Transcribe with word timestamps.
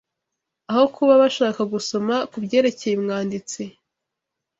aho 0.71 0.83
kuba 0.95 1.13
bashaka 1.21 1.61
gusoma 1.73 2.15
kubyerekeye 2.31 2.93
umwanditsi 2.97 3.61